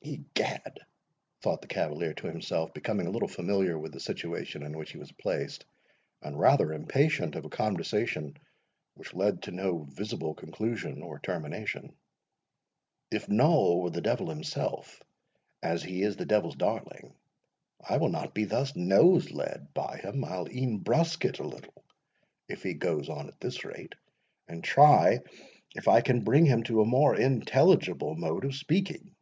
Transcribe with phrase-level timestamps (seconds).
[0.00, 0.78] "Egad,"
[1.42, 4.96] thought the cavalier to himself, becoming a little familiar with the situation in which he
[4.96, 5.66] was placed,
[6.22, 11.94] and rather impatient of a conversation—which led to no visible conclusion or termination,
[13.10, 15.02] "If Noll were the devil himself,
[15.62, 17.14] as he is the devil's darling,
[17.86, 20.24] I will not be thus nose led by him.
[20.24, 21.84] I'll e'en brusque it a little,
[22.48, 23.94] if he goes on at this rate,
[24.46, 25.18] and try
[25.74, 29.14] if I can bring him to a more intelligible mode of speaking."